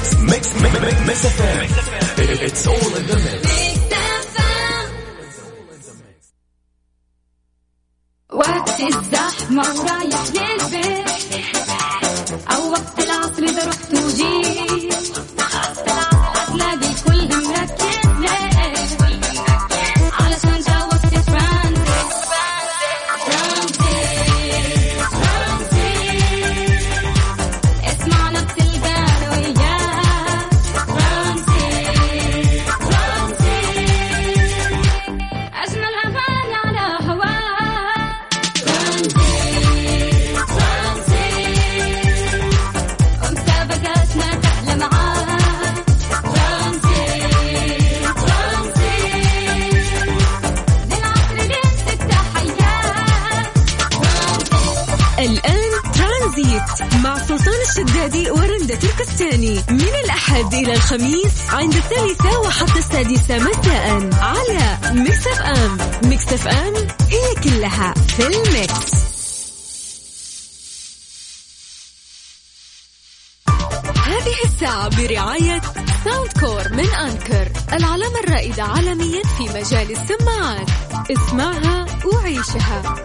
[0.00, 0.14] Mix
[0.54, 0.54] Mix
[1.06, 1.68] Mix FM
[2.46, 3.48] it's all in the mix
[8.32, 10.59] وقت الزحمة ورايح للبيت
[56.30, 59.64] ترانزيت مع سلطان الشدادي ورندا تركستاني.
[59.68, 66.74] من الأحد إلى الخميس عند الثالثة وحتى السادسة مساء على Mix FM Mix FM
[67.10, 68.90] هي كلها في ال mix.
[74.06, 75.60] هذه الساعة برعاية
[76.04, 80.70] Soundcore من Anker العلامة الرائدة عالميا في مجال السماعات.
[81.10, 83.04] اسمعها وعيشها.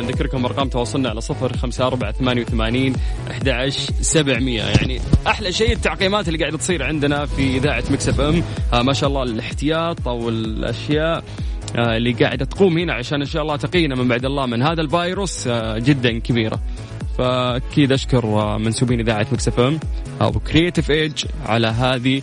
[0.00, 2.92] نذكركم أرقام تواصلنا على صفر خمسة أربعة ثمانية وثمانين
[3.30, 3.68] أحد
[4.00, 4.62] سبعمية.
[4.62, 8.42] يعني أحلى شيء التعقيمات اللي قاعدة تصير عندنا في إذاعة Mix FM.
[8.72, 11.24] آه، ما شاء الله الاحتياط أو الأشياء
[11.76, 14.80] آه، اللي قاعدة تقوم هنا عشان إن شاء الله تقينا من بعد الله من هذا
[14.80, 16.60] الفيروس آه، جدا كبيرة.
[17.18, 19.80] فأكيد أشكر منسوبين إذاعة Mix FM
[20.20, 22.22] أو Creative Edge على هذه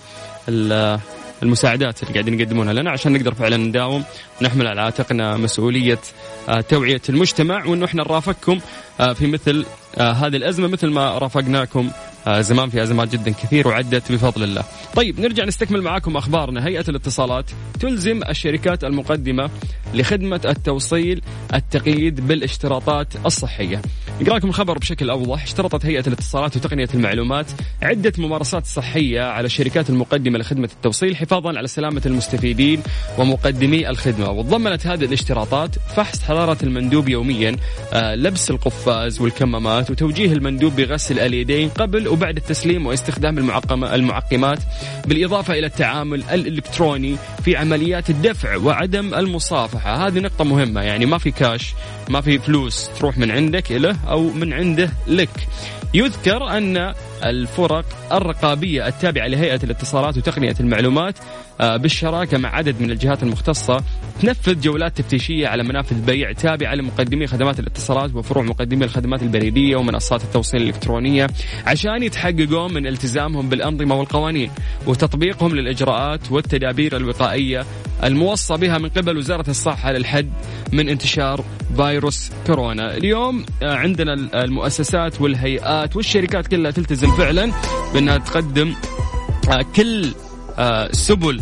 [1.44, 4.04] المساعدات اللي قاعدين يقدمونها لنا عشان نقدر فعلا نداوم
[4.42, 6.00] ونحمل على عاتقنا مسؤولية
[6.50, 8.60] آه، توعية المجتمع وإنه إحنا نرافقكم
[9.00, 9.66] آه، في مثل
[9.98, 11.92] آه، هذه الأزمة مثل ما رافقناكم
[12.40, 14.64] زمان في أزمات جدا كثير وعدت بفضل الله.
[14.96, 17.46] طيب نرجع نستكمل معاكم أخبارنا، هيئة الاتصالات
[17.80, 19.50] تلزم الشركات المقدمة
[19.94, 21.22] لخدمة التوصيل
[21.54, 23.82] التقييد بالاشتراطات الصحية.
[24.24, 27.46] نقرأ لكم الخبر بشكل أوضح، اشترطت هيئة الاتصالات وتقنية المعلومات
[27.82, 32.82] عدة ممارسات صحية على الشركات المقدمة لخدمة التوصيل حفاظا على سلامة المستفيدين
[33.18, 37.56] ومقدمي الخدمة، وتضمنت هذه الاشتراطات فحص حرارة المندوب يوميا،
[37.94, 44.60] آه، لبس القفاز والكمامات وتوجيه المندوب بغسل اليدين قبل وبعد التسليم واستخدام المعقم المعقمات
[45.08, 51.32] بالإضافة إلى التعامل الإلكتروني في عمليات الدفع وعدم المصافحة، هذه نقطة مهمة يعني ما في
[51.32, 51.74] كاش،
[52.10, 55.48] ما في فلوس تروح من عندك له أو من عنده لك.
[55.94, 56.94] يذكر أن
[57.24, 61.16] الفرق الرقابية التابعة لهيئة الاتصالات وتقنية المعلومات
[61.62, 63.84] آه، بالشراكة مع عدد من الجهات المختصة
[64.22, 70.24] تنفذ جولات تفتيشية على منافذ بيع تابعة لمقدمي خدمات الاتصالات وفروع مقدمي الخدمات البريدية ومنصات
[70.24, 71.28] التوصيل الإلكترونية
[71.66, 74.52] عشان يتحققوا من التزامهم بالأنظمة والقوانين
[74.88, 77.66] وتطبيقهم للإجراءات والتدابير الوقائية
[78.04, 80.30] الموصى بها من قبل وزارة الصحة للحد
[80.72, 81.46] من انتشار
[81.76, 82.98] فيروس كورونا.
[82.98, 84.14] اليوم آه، عندنا
[84.44, 87.52] المؤسسات والهيئات والشركات كلها تلتزم فعلا
[87.94, 88.74] بأنها تقدم
[89.50, 90.12] آه، كل
[90.58, 91.42] آه، سبل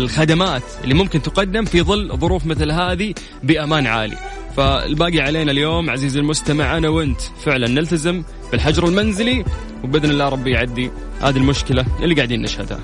[0.00, 4.16] الخدمات اللي ممكن تقدم في ظل ظروف مثل هذه بأمان عالي.
[4.56, 8.22] فالباقي علينا اليوم عزيزي المستمع أنا وأنت فعلا نلتزم
[8.52, 9.44] بالحجر المنزلي
[9.84, 12.80] وبإذن الله ربي يعدي هذه المشكلة اللي قاعدين نشهدها.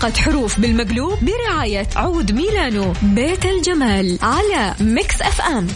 [0.00, 5.66] مسابقة حروف بالمقلوب برعاية عود ميلانو بيت الجمال على Mix FM.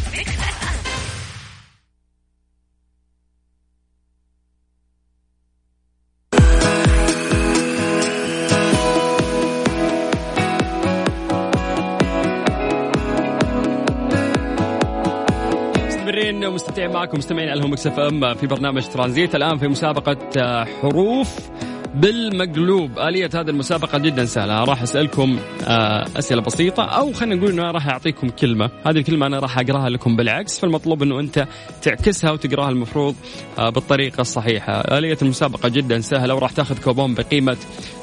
[15.87, 19.35] مستمرين ومستمتعين معكم مستمعين على أف أم في برنامج ترانزيت.
[19.35, 21.51] الآن في مسابقة حروف.
[21.95, 22.99] بالمقلوب.
[22.99, 24.65] آلية هذه المسابقة جدا سهلة.
[24.65, 28.71] راح أسألكم آه، أسئلة بسيطة أو خلينا نقول أنه راح أعطيكم كلمة.
[28.87, 31.47] هذه الكلمة أنا راح أقراها لكم بالعكس فالمطلوب أنه أنت
[31.83, 33.15] تعكسها وتقراها المفروض
[33.59, 34.73] آه، بالطريقة الصحيحة.
[34.73, 37.57] آلية المسابقة جدا سهلة وراح تاخذ كوبون بقيمة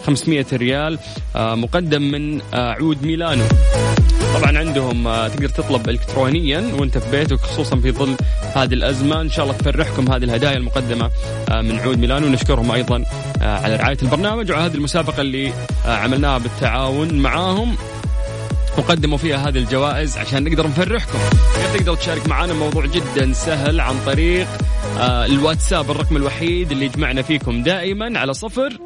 [0.06, 1.00] 500 ريال
[1.36, 3.44] آه، مقدم من عود ميلانو.
[4.36, 8.16] طبعا عندهم تقدر تطلب الكترونيا وأنت في بيتك خصوصا في ظل
[8.56, 9.22] هذه الأزمة.
[9.22, 11.10] إن شاء الله تفرحكم هذه الهدايا المقدمة
[11.52, 12.28] من عود ميلانو.
[12.28, 13.06] ونشكرهم أيضا
[13.42, 15.54] على رعاية البرنامج وعلى هذه المسابقة اللي
[15.86, 17.76] آه، عملناها بالتعاون معاهم.
[18.78, 21.20] وقدموا فيها هذه الجوائز عشان نقدر نفرحكم.
[21.56, 24.48] كيف تقدر تشارك معنا موضوع جدا سهل عن طريق
[25.00, 28.78] آه، الواتساب الرقم الوحيد اللي يجمعنا فيكم دائما على صفر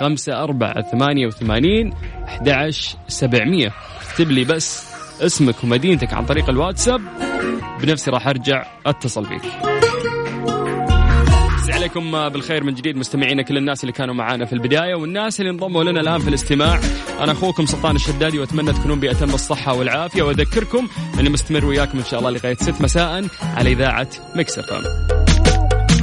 [0.00, 1.92] خمسة أربعة ثمانية وثمانين
[2.28, 3.72] أحد عشر سبعمية.
[4.10, 4.86] اكتب لي بس
[5.20, 7.00] اسمك ومدينتك عن طريق الواتساب.
[7.82, 9.76] بنفسي راح أرجع أتصل مسي
[11.86, 15.84] عليكم بالخير من جديد مستمعينا كل الناس اللي كانوا معانا في البداية والناس اللي انضموا
[15.84, 16.80] لنا الآن في الاستماع.
[17.20, 20.22] أنا أخوكم سلطان الشدادي وأتمنى تكونون بأتم الصحة والعافية.
[20.22, 20.88] وأذكركم
[21.20, 24.82] أني مستمر وياكم إن شاء الله لغاية 6 مساء على إذاعة Mix FM.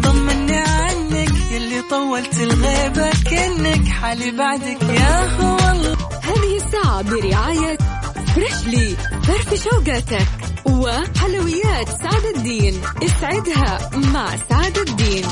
[0.03, 5.97] طمني عنك يلي طولت الغيبة كأنك حالي بعدك يا هو الله.
[6.23, 7.77] هذه الساعة برعاية
[8.35, 10.27] Freshly فرفش اوقاتك
[10.65, 12.81] وحلويات سعد الدين.
[13.03, 15.23] اسعدها مع سعد الدين.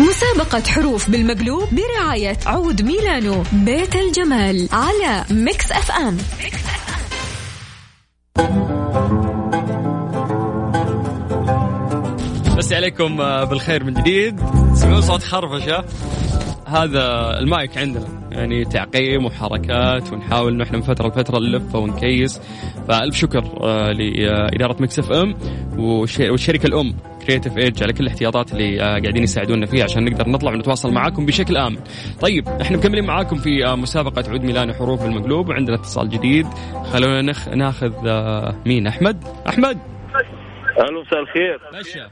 [0.00, 6.18] مسابقة حروف بالمقلوب برعاية عود ميلانو بيت الجمال على Mix FM.
[12.58, 14.36] بس عليكم آه، بالخير من جديد.
[14.74, 15.84] تسمعون صوت خرفشة
[16.66, 18.06] هذا المايك عندنا.
[18.30, 22.40] يعني تعقيم وحركات ونحاول إحنا من فترة لفترة نلف ونكيس.
[22.88, 25.34] فألف شكر آه، لإدارة Mix FM
[25.76, 26.94] والش- والشركة الأم.
[27.26, 31.26] Creative Edge على كل الاحتياطات اللي آه، قاعدين يساعدونا فيها عشان نقدر نطلع ونتواصل معاكم
[31.26, 31.78] بشكل آمن.
[32.20, 36.46] طيب إحنا مكملين معاكم في آه، مسابقة عود ميلانو حروف بالمقلوب وعندنا اتصال جديد.
[36.92, 37.48] خلونا نخ...
[37.48, 39.78] ناخذ آه، مين؟ أحمد؟ أحمد!
[40.88, 42.10] ألو مساء الخير باشا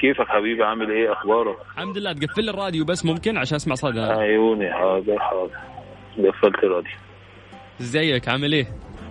[0.00, 4.72] كيفك حبيبي؟ عامل إيه؟ أخبارك؟ الحمد لله تقفل الراديو بس ممكن عشان أسمع صدى عيوني
[4.72, 5.50] حاضر حاضر.
[6.18, 6.92] قفلت الراديو.
[7.80, 8.66] إزيك؟ عامل إيه؟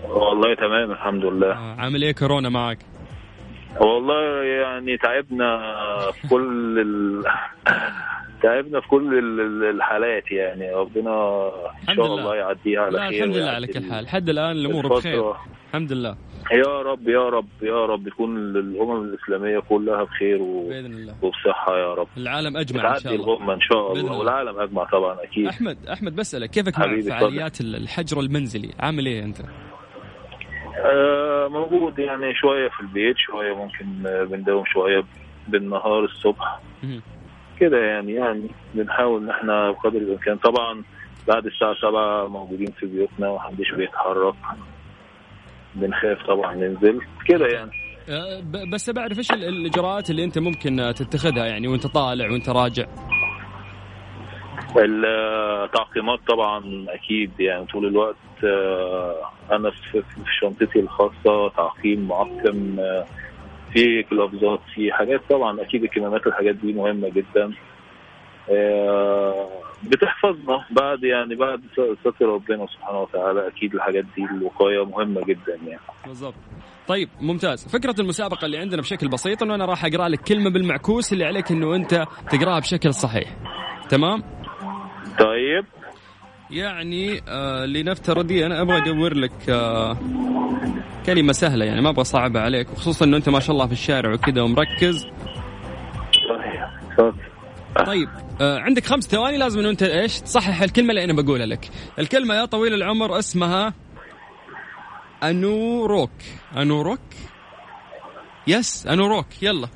[0.10, 1.52] والله تمام الحمد لله.
[1.52, 2.78] آه، عامل إيه كورونا معك؟
[3.80, 5.60] والله يعني تعبنا
[6.12, 7.24] في كل ال...
[8.44, 10.72] تعبنا في كل ال- الحالات يعني.
[10.74, 11.46] ربنا
[11.90, 12.16] إن شاء لله.
[12.20, 14.04] الله يعديها على خير الحمد لله على كل حال.
[14.04, 15.34] لحد الآن الأمور بخير.
[15.70, 16.16] الحمد لله.
[16.52, 20.68] يا رب يا رب يا رب يكون الأمم الإسلامية كلها بخير و...
[20.70, 21.16] بإذن الله.
[21.22, 22.08] وبصحة يا رب.
[22.18, 23.26] العالم أجمع إن شاء الله.
[23.26, 24.18] الغمه إن شاء الله.
[24.18, 25.48] والعالم أجمع طبعا أكيد.
[25.48, 29.38] أحمد أحمد بسألك كيفك مع فعاليات الحجر المنزلي؟ عامل إيه أنت؟
[30.86, 35.04] آه، موجود يعني شوية في البيت شوية ممكن آه، بنداوم شوية
[35.48, 36.60] بالنهار الصبح.
[37.60, 40.38] كده يعني يعني بنحاول ان إحنا بقدر الإمكان.
[40.38, 40.84] طبعا
[41.28, 44.34] بعد الساعة سبعة موجودين في بيوتنا ومحدش بيتحرك.
[45.76, 47.02] بنخاف طبعا ننزل.
[47.26, 47.72] كده يعني.
[48.42, 52.50] ب- بس بعرف إيش ال- الإجراءات اللي أنت ممكن آه، تتخذها يعني وأنت طالع وأنت
[52.50, 52.86] راجع؟
[54.78, 59.16] التعقيمات طبعا أكيد يعني طول الوقت آه،
[59.52, 60.04] أنا في
[60.42, 63.06] شنطتي الخاصة تعقيم معقم آه،
[63.74, 67.54] في كلافزات في حاجات طبعا أكيد الكمامات الحاجات دي مهمة جدا.
[68.50, 69.50] آه،
[69.84, 71.62] بتحفظنا بعد يعني بعد
[72.02, 75.82] ستر ربنا سبحانه وتعالى أكيد الحاجات دي الوقاية مهمة جدا يعني.
[76.08, 76.36] بالضبط.
[76.88, 77.68] طيب ممتاز.
[77.68, 81.52] فكرة المسابقة اللي عندنا بشكل بسيط إنه أنا راح أقرأ لك كلمة بالمعكوس اللي عليك
[81.52, 83.38] إنه أنت تقراها بشكل صحيح.
[83.90, 84.41] تمام؟
[85.20, 85.66] طيب.
[86.52, 89.98] يعني آه لنفترض أنا أبغى أدور لك آه
[91.06, 94.14] كلمة سهلة يعني ما أبغى صعبة عليك وخصوصا إنه أنت ما شاء الله في الشارع
[94.14, 95.08] وكذا ومركز.
[96.92, 97.14] اتفضل.
[97.86, 98.10] طيب
[98.42, 101.70] آه عندك خمس ثواني لازم إنه أنت إيش تصحح الكلمة اللي أنا بقولها لك.
[102.00, 103.74] الكلمة يا طويل العمر اسمها
[105.24, 106.12] انوروك
[106.58, 107.00] انوروك
[108.48, 109.68] yes انوروك يلا.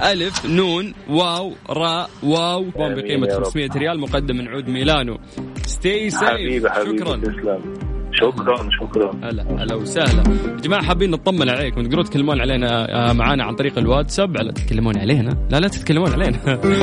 [0.00, 2.62] ألف نون واو راء واو.
[2.64, 3.44] كوبون بقيمة يا رب.
[3.44, 5.18] 500 ريال مقدم من عود ميلانو.
[5.62, 7.16] stay safe حبيبي حبيبي شكرا.
[7.16, 7.74] تسلم.
[8.12, 9.10] شكرا شكرا.
[9.28, 10.22] هلا هلا وسهلا.
[10.30, 11.82] يا جماعة حابين نطمن عليكم.
[11.82, 12.68] تقدرون تتكلمون علينا
[13.10, 15.46] آه، معانا عن طريق الواتساب؟ على تتكلمون علينا.
[15.50, 16.38] لا لا تتكلمون علينا.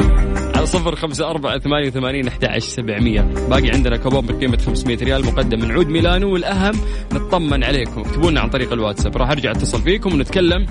[0.55, 3.21] على صفر خمسة أربعة ثمانية وثمانين أحد عشر سبعمية.
[3.49, 6.33] باقي عندنا كوبون بقيمة 500 ريال مقدم من عود ميلانو.
[6.33, 6.73] والأهم
[7.13, 8.01] نطمن عليكم.
[8.01, 9.17] اكتبوا لنا عن طريق الواتساب.
[9.17, 10.65] راح أرجع أتصل فيكم ونتكلم.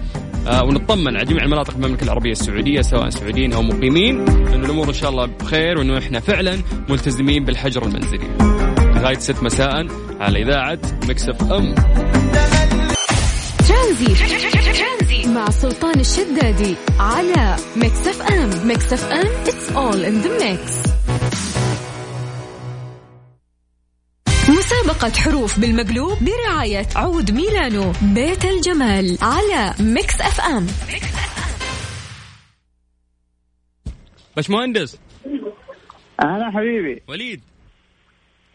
[0.46, 4.92] ونطمن على جميع المناطق في المملكة العربية السعودية سواء سعوديين أو مقيمين أن الأمور إن
[4.94, 6.58] شاء الله بخير وأنه إحنا فعلا
[6.88, 8.28] ملتزمين بالحجر المنزلي.
[8.96, 9.86] لغاية 6 مساء
[10.20, 11.74] على إذاعة Mix FM.
[13.68, 18.68] Tranzit مع سلطان الشدادي على Mix FM.
[18.68, 20.91] Mix FM it's all in the mix.
[24.92, 30.66] مسابقة حروف بالمقلوب برعاية عود ميلانو بيت الجمال على Mix FM.
[34.36, 35.00] باش مهندس
[36.24, 37.02] أهلا حبيبي.
[37.08, 37.40] وليد.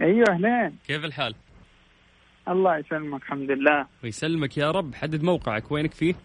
[0.02, 0.78] أيوه أهلين.
[0.88, 1.36] كيف الحال؟
[2.48, 3.88] الله يسلمك الحمد لله.
[4.04, 4.96] ويسلمك يا رب.
[4.96, 6.16] حدد موقعك وينك فيه؟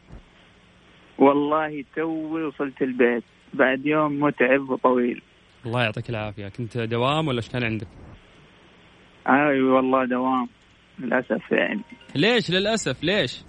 [1.19, 3.25] والله توي وصلت البيت.
[3.55, 5.23] بعد يوم متعب وطويل.
[5.67, 6.49] الله يعطيك العافية.
[6.49, 8.02] كنت دوام ولا إيش كان عندك؟
[9.29, 10.49] أي والله دوام
[10.99, 11.81] للأسف يعني
[12.15, 13.45] ليش للأسف ليش؟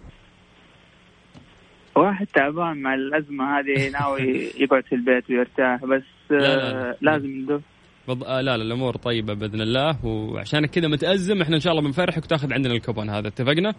[1.96, 6.90] واحد تعبان مع الأزمة هذه ناوي يقعد في البيت ويرتاح بس لا، لا،.
[6.90, 7.60] آه، لازم ندو
[8.08, 8.24] بض...
[8.24, 12.24] آه لا لا الأمور طيبة بإذن الله وعشانك كذا متأزم إحنا إن شاء الله بنفرحك
[12.24, 13.74] وتاخذ عندنا الكوبون هذا اتفقنا؟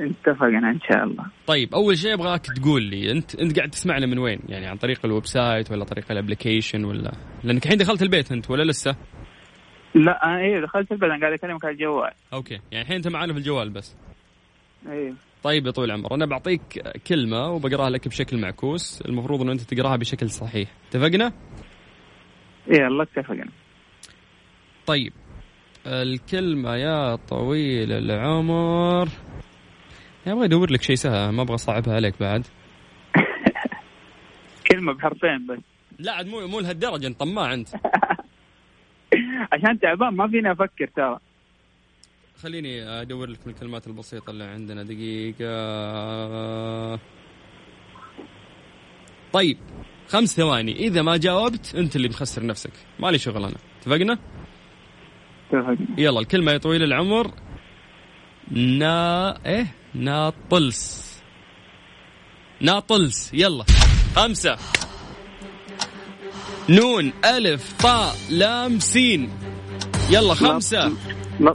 [0.00, 4.18] اتفقنا إن شاء الله طيب أول شيء أبغاك تقول لي أنت أنت قاعد تسمعنا من
[4.18, 7.12] وين؟ يعني عن طريق ال website ولا طريق ال application ولا
[7.44, 8.96] لأنك الحين دخلت البيت أنت ولا لسه؟
[9.96, 12.10] لا أنا إيه دخلت البيت أنا قاعد أكلمك على الجوال.
[12.32, 13.96] okay يعني الحين أنت معانا في الجوال بس.
[14.88, 15.14] إيه.
[15.42, 16.60] طيب يا طويل العمر أنا بعطيك
[17.06, 20.68] كلمة وبقراها لك بشكل معكوس المفروض إنه أنت تقراها بشكل صحيح.
[20.88, 21.32] اتفقنا؟
[22.70, 23.46] إيه يلا اتفقنا
[24.86, 25.12] طيب
[25.86, 29.08] الكلمة يا طويل العمر.
[30.26, 32.46] يا أبغى ادور لك شيء سهل ما أبغى أصعبها عليك بعد.
[34.70, 35.58] كلمة بحرفين بس.
[35.98, 37.68] لا عاد مو مو لهالدرجة أنت طماع أنت.
[39.52, 41.18] عشان تعبان ما فيني أفكر ترى.
[42.42, 45.46] خليني أدور لك من الكلمات البسيطة اللي عندنا دقيقة.
[49.32, 49.58] طيب
[50.08, 50.72] خمس ثواني.
[50.72, 52.72] إذا ما جاوبت أنت اللي مخسر نفسك.
[53.00, 53.56] مالي شغل أنا.
[53.80, 54.18] اتفقنا؟
[55.50, 55.86] اتفقنا.
[55.98, 57.30] يلا الكلمة يا طويل العمر.
[58.50, 61.06] نا إيه؟ ناطلس.
[62.60, 63.34] ناطلس.
[63.34, 63.64] يلا.
[64.16, 64.56] خمسة.
[66.68, 69.30] نون ألف طاء لام سين.
[70.10, 70.92] يلا خمسة.
[71.40, 71.52] ل-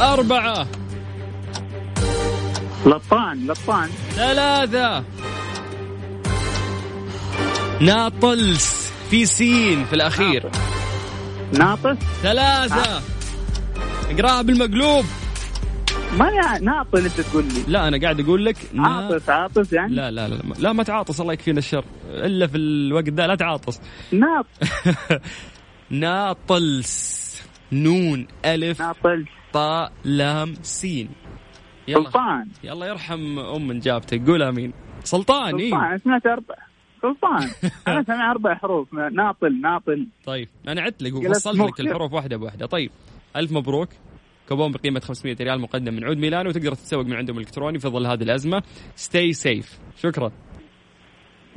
[0.00, 0.66] أربعة.
[2.86, 5.04] لطان لطان ثلاثة.
[7.80, 10.50] ناطلس في سين في الأخير.
[11.52, 11.96] ناطس.
[12.22, 13.02] ثلاثة.
[14.10, 15.04] اقرأها بالمقلوب.
[16.18, 17.62] ما ناطل أنت تقول لي.
[17.68, 20.82] لا أنا قاعد أقول لك نا- عاطس عاطس يعني؟ لا لا لا لا, لا ما
[20.82, 21.84] تعاطس الله يكفينا الشر.
[22.08, 23.80] إلا في الوقت ذا لا تعاطس.
[24.12, 24.46] ناط
[25.90, 27.20] ناطلس.
[27.72, 31.08] نون ألف ناطل طاء لام سين.
[31.88, 32.04] يلا.
[32.04, 32.48] سلطان.
[32.64, 34.26] يلا يرحم أم من جابتك.
[34.26, 34.72] قول آمين.
[35.04, 36.54] سلطان سلطان اي أنا سمعت أربع.
[37.02, 37.48] سلطان.
[37.88, 38.88] أنا سمعت أربع حروف.
[38.94, 40.06] ناطل ناطل.
[40.24, 41.80] طيب أنا عدت لك قلت وفصلت لك.
[41.80, 42.66] الحروف واحدة بواحدة.
[42.66, 42.90] طيب
[43.36, 43.88] ألف مبروك.
[44.50, 48.06] كوبون بقيمة 500 ريال مقدم من عود ميلانو وتقدر تتسوق من عندهم إلكتروني في ظل
[48.06, 48.62] هذه الأزمة.
[48.96, 50.32] stay safe شكرا.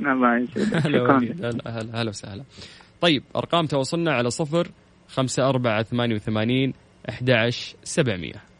[0.00, 0.86] الله يسعدك.
[0.86, 2.44] هلا هلا هلا وسهلا.
[3.00, 4.68] طيب أرقام تواصلنا على صفر
[5.08, 6.72] خمسة أربعة ثمانية وثمانين
[7.08, 8.53] أحد عشر سبعمية.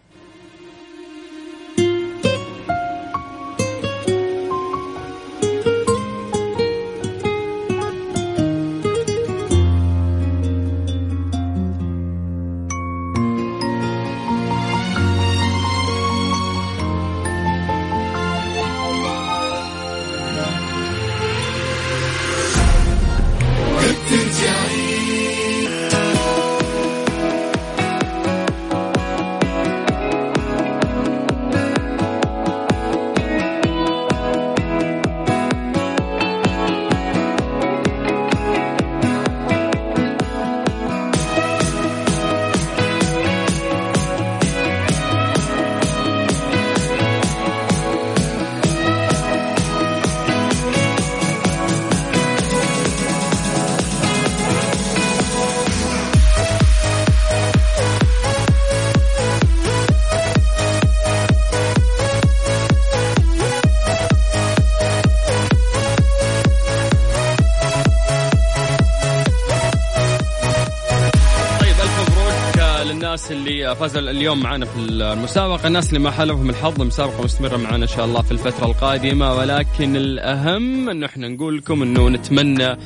[73.75, 75.66] فازوا اليوم معنا في المسابقة.
[75.66, 79.35] الناس اللي ما حلفهم الحظ المسابقة مستمرة معنا إن شاء الله في الفترة القادمة.
[79.35, 82.76] ولكن الأهم أنه إحنا نقول لكم أنه نتمنى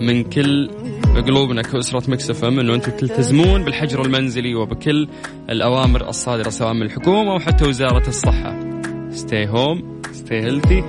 [0.00, 0.70] من كل
[1.26, 5.08] قلوبنا كأسرة مكسف أم أنه أنتم تلتزمون بالحجر المنزلي وبكل
[5.50, 8.60] الأوامر الصادرة سواء من الحكومة وحتى وزارة الصحة.
[9.12, 9.82] Stay home
[10.14, 10.84] stay healthy.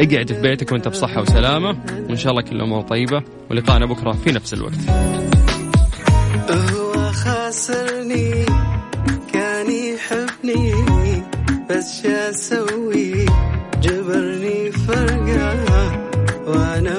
[0.00, 1.68] اقعد في بيتك وأنت بصحة وسلامة.
[2.08, 3.22] وإن شاء الله كل الأمور طيبة.
[3.50, 4.78] ولقاءنا بكرة في نفس الوقت.
[11.86, 13.26] بس شو أسوي
[13.82, 15.54] جبرني فرقة
[16.46, 16.95] وأنا